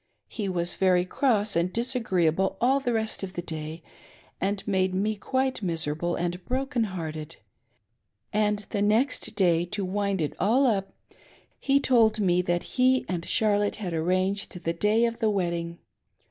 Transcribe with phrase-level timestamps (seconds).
[0.29, 3.83] He was very cross and disagreeable all the rest of the day
[4.41, 7.35] and made me quite miserable and broken hearted,
[8.33, 10.91] and the next day, to wind it all up,
[11.59, 15.77] he told me that he and Charlotte had arranged the day of the wedding.